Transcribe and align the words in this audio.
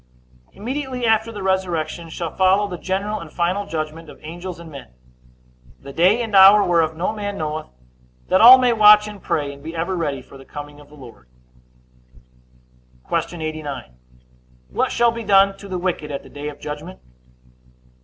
A. 0.51 0.57
Immediately 0.57 1.05
after 1.05 1.31
the 1.31 1.43
resurrection 1.43 2.09
shall 2.09 2.35
follow 2.35 2.67
the 2.67 2.79
general 2.79 3.19
and 3.19 3.31
final 3.31 3.67
judgment 3.67 4.09
of 4.09 4.17
angels 4.23 4.59
and 4.59 4.71
men; 4.71 4.87
the 5.79 5.93
day 5.93 6.23
and 6.23 6.35
hour 6.35 6.63
whereof 6.65 6.97
no 6.97 7.13
man 7.13 7.37
knoweth, 7.37 7.67
that 8.27 8.41
all 8.41 8.57
may 8.57 8.73
watch 8.73 9.07
and 9.07 9.21
pray, 9.21 9.53
and 9.53 9.61
be 9.61 9.75
ever 9.75 9.95
ready 9.95 10.23
for 10.23 10.39
the 10.39 10.43
coming 10.43 10.79
of 10.79 10.89
the 10.89 10.95
Lord. 10.95 11.27
Q. 13.07 13.17
89. 13.43 13.91
What 14.69 14.91
shall 14.91 15.11
be 15.11 15.23
done 15.23 15.55
to 15.59 15.67
the 15.67 15.77
wicked 15.77 16.09
at 16.09 16.23
the 16.23 16.29
day 16.29 16.49
of 16.49 16.59
judgment? 16.59 16.99